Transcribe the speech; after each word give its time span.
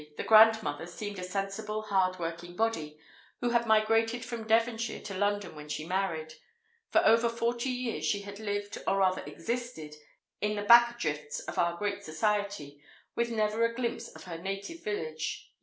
The 0.17 0.23
grandmother 0.23 0.87
seemed 0.87 1.19
a 1.19 1.23
sensible, 1.23 1.83
hard 1.83 2.17
working 2.17 2.55
body, 2.55 2.99
who 3.39 3.51
had 3.51 3.67
migrated 3.67 4.25
from 4.25 4.47
Devonshire 4.47 4.99
to 4.99 5.13
London 5.13 5.53
when 5.55 5.69
she 5.69 5.85
married; 5.85 6.33
for 6.89 7.05
over 7.05 7.29
forty 7.29 7.69
years 7.69 8.03
she 8.03 8.21
had 8.23 8.39
lived, 8.39 8.79
or 8.87 8.97
rather 8.97 9.21
existed, 9.25 9.93
in 10.41 10.55
the 10.55 10.63
back 10.63 10.97
drifts 10.99 11.41
of 11.41 11.59
our 11.59 11.77
great 11.77 12.03
city 12.03 12.81
with 13.13 13.29
never 13.29 13.63
a 13.63 13.75
glimpse 13.75 14.07
of 14.07 14.23
her 14.23 14.39
native 14.39 14.83
village. 14.83 15.53